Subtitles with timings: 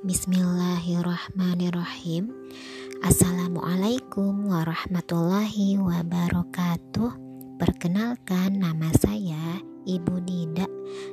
[0.00, 2.32] Bismillahirrahmanirrahim.
[3.04, 7.12] Assalamualaikum warahmatullahi wabarakatuh.
[7.60, 10.64] Perkenalkan nama saya Ibu Dida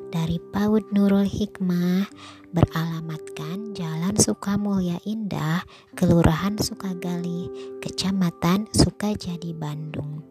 [0.07, 2.07] dari PAUD Nurul Hikmah.
[2.55, 7.51] Beralamatkan Jalan Sukamulya Indah, Kelurahan Sukagali,
[7.83, 10.23] Kecamatan Sukajadi, Bandung.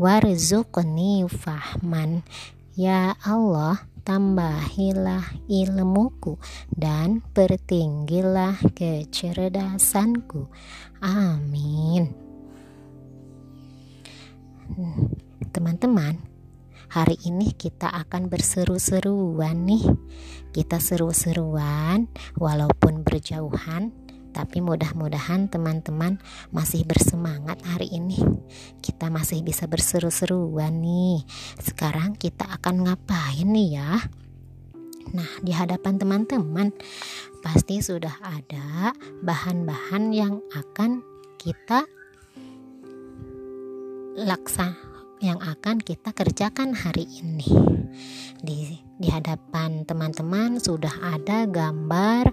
[0.00, 2.24] warzuqni fahman.
[2.72, 6.40] Ya Allah, tambahilah ilmuku
[6.72, 10.48] dan pertinggilah kecerdasanku.
[11.04, 12.16] Amin.
[15.52, 16.16] Teman-teman,
[16.90, 19.84] hari ini kita akan berseru-seruan nih.
[20.54, 22.08] Kita seru-seruan
[22.40, 23.92] walaupun berjauhan,
[24.36, 26.20] tapi mudah-mudahan teman-teman
[26.52, 28.20] masih bersemangat hari ini.
[28.84, 31.24] Kita masih bisa berseru-seruan nih.
[31.60, 33.96] Sekarang kita akan ngapain nih ya?
[35.16, 36.68] Nah, di hadapan teman-teman
[37.40, 38.92] pasti sudah ada
[39.22, 41.00] bahan-bahan yang akan
[41.38, 41.86] kita
[44.16, 47.48] laksa yang akan kita kerjakan hari ini.
[48.40, 52.28] Di di hadapan teman-teman sudah ada gambar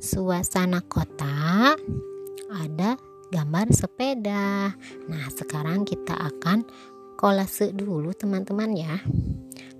[0.00, 1.76] suasana kota,
[2.52, 2.90] ada
[3.30, 4.72] gambar sepeda.
[5.06, 6.64] Nah, sekarang kita akan
[7.20, 8.96] kolase dulu teman-teman ya.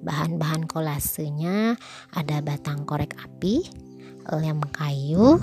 [0.00, 1.76] Bahan-bahan kolasenya
[2.16, 3.64] ada batang korek api,
[4.32, 5.40] lem kayu,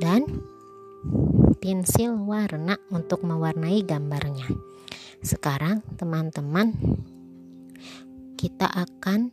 [0.00, 0.24] dan
[1.60, 4.71] pensil warna untuk mewarnai gambarnya.
[5.22, 6.74] Sekarang, teman-teman,
[8.34, 9.30] kita akan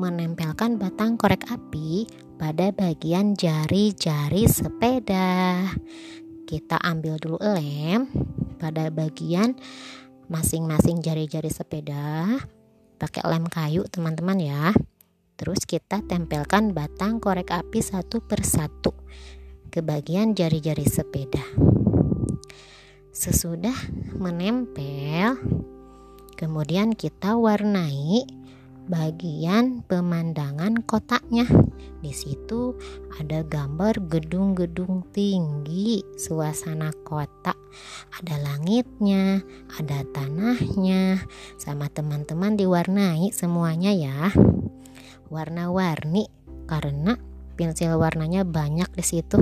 [0.00, 2.08] menempelkan batang korek api
[2.40, 5.60] pada bagian jari-jari sepeda.
[6.48, 8.08] Kita ambil dulu lem
[8.56, 9.60] pada bagian
[10.32, 12.40] masing-masing jari-jari sepeda.
[12.96, 14.72] Pakai lem kayu, teman-teman ya.
[15.36, 18.96] Terus kita tempelkan batang korek api satu persatu
[19.68, 21.75] ke bagian jari-jari sepeda.
[23.16, 23.72] Sesudah
[24.20, 25.40] menempel,
[26.36, 28.28] kemudian kita warnai
[28.92, 31.48] bagian pemandangan kotaknya.
[32.04, 32.76] Di situ
[33.16, 37.56] ada gambar gedung-gedung tinggi, suasana kota.
[38.20, 39.40] Ada langitnya,
[39.80, 41.24] ada tanahnya,
[41.56, 44.28] sama teman-teman diwarnai semuanya ya.
[45.32, 46.28] Warna-warni
[46.68, 47.16] karena
[47.56, 49.40] pensil warnanya banyak di situ.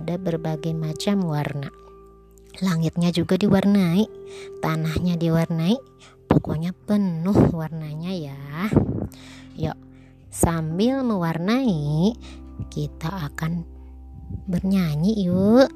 [0.00, 1.81] Ada berbagai macam warna.
[2.60, 4.04] Langitnya juga diwarnai,
[4.60, 5.80] tanahnya diwarnai,
[6.28, 8.68] pokoknya penuh warnanya ya.
[9.56, 9.78] Yuk,
[10.28, 12.12] sambil mewarnai,
[12.68, 13.64] kita akan
[14.44, 15.72] bernyanyi yuk.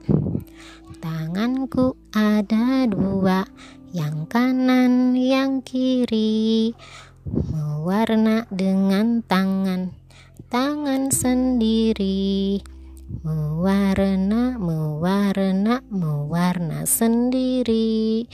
[1.01, 3.49] Tanganku ada dua,
[3.97, 6.77] yang kanan, yang kiri,
[7.25, 9.97] mewarna dengan tangan,
[10.53, 12.76] tangan sendiri
[13.27, 18.31] mewarna mewarna mewarna sendiri.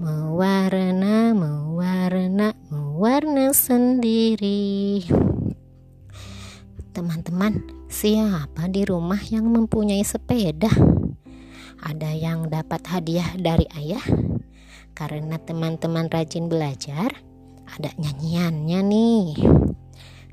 [0.00, 5.04] Mewarna mewarna mewarna sendiri.
[6.96, 7.60] Teman-teman
[7.92, 10.72] siapa di rumah yang mempunyai sepeda?
[11.84, 14.04] Ada yang dapat hadiah dari ayah?
[14.96, 17.20] Karena teman-teman rajin belajar
[17.68, 19.28] ada nyanyiannya nih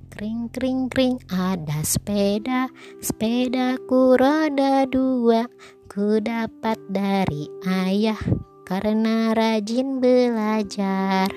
[0.09, 2.67] kring kring kring ada sepeda
[2.99, 5.45] Sepedaku roda dua
[5.85, 8.19] Ku dapat dari ayah
[8.65, 11.29] Karena rajin belajar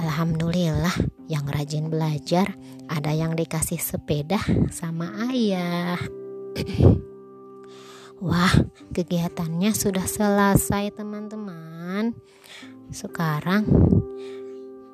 [0.00, 0.94] Alhamdulillah
[1.30, 2.58] yang rajin belajar
[2.90, 5.98] ada yang dikasih sepeda sama ayah
[8.20, 8.52] Wah,
[8.92, 12.12] kegiatannya sudah selesai, teman-teman.
[12.92, 13.64] Sekarang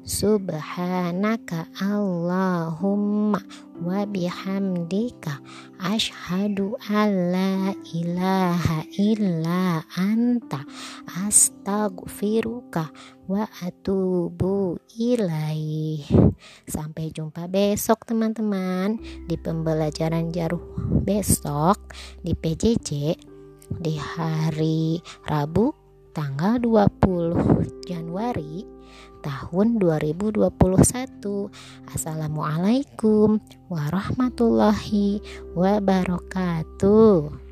[0.00, 3.36] Subhanaka Allahumma
[3.84, 5.44] wa bihamdika
[5.76, 10.64] asyhadu alla ilaha illa anta
[11.20, 12.88] astaghfiruka
[13.28, 16.00] wa atubu ilaih.
[16.64, 18.96] Sampai jumpa besok teman-teman
[19.28, 20.64] di pembelajaran jaruh
[21.04, 21.92] besok
[22.24, 23.36] di PJJ
[23.76, 25.76] di hari Rabu
[26.16, 28.64] tanggal 20 Januari
[29.20, 30.48] tahun 2021.
[31.92, 33.36] Assalamualaikum
[33.68, 35.20] warahmatullahi
[35.52, 37.47] wabarakatuh.